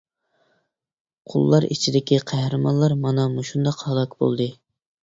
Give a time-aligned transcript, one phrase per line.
[1.33, 4.55] قۇللار ئىچىدىكى قەھرىمانلار مانا مۇشۇنداق ھالاك بولدى.